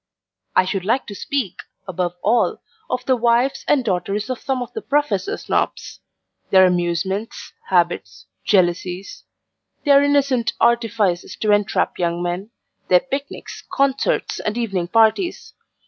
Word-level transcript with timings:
I 0.55 0.65
should 0.65 0.83
like 0.83 1.05
to 1.05 1.13
speak, 1.13 1.59
above 1.87 2.15
all, 2.23 2.59
of 2.89 3.05
the 3.05 3.15
wives 3.15 3.63
and 3.67 3.85
daughters 3.85 4.31
of 4.31 4.41
some 4.41 4.63
of 4.63 4.73
the 4.73 4.81
Professor 4.81 5.37
Snobs; 5.37 5.99
their 6.49 6.65
amusements, 6.65 7.53
habits, 7.69 8.25
jealousies; 8.43 9.25
their 9.85 10.01
innocent 10.01 10.53
artifices 10.59 11.35
to 11.35 11.51
entrap 11.51 11.99
young 11.99 12.23
men; 12.23 12.49
their 12.87 13.01
picnics, 13.01 13.61
concerts, 13.71 14.39
and 14.39 14.57
evening 14.57 14.87
parties. 14.87 15.53